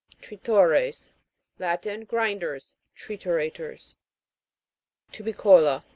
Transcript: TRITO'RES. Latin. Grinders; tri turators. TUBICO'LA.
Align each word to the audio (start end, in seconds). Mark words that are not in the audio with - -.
TRITO'RES. 0.19 1.11
Latin. 1.59 2.05
Grinders; 2.05 2.75
tri 2.95 3.17
turators. 3.17 3.93
TUBICO'LA. 5.11 5.83